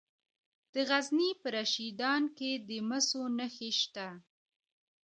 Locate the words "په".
1.41-1.47